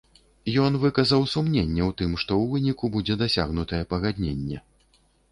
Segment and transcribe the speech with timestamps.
[0.67, 4.57] Ён выказаў сумненне ў тым, што ў выніку будзе дасягнутае пагадненне.